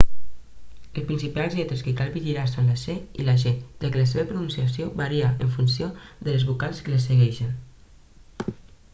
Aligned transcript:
les 0.93 1.03
principals 1.09 1.55
lletres 1.57 1.83
que 1.87 1.91
cal 1.97 2.07
vigilar 2.13 2.45
són 2.53 2.71
la 2.71 2.77
c 2.83 2.95
i 3.23 3.25
la 3.27 3.35
g 3.41 3.45
ja 3.49 3.53
que 3.83 3.91
la 3.97 4.05
seva 4.13 4.25
pronunciació 4.31 4.87
varia 5.01 5.29
en 5.45 5.53
funció 5.59 5.89
de 6.29 6.31
les 6.37 6.47
vocals 6.53 6.81
que 6.87 6.95
les 6.95 7.05
segueixen 7.11 7.53